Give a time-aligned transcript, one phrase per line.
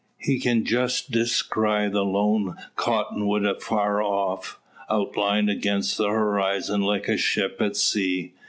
[0.17, 4.57] He can just descry the lone cottonwood afar off,
[4.89, 8.33] outlined against the horizon like a ship at sea.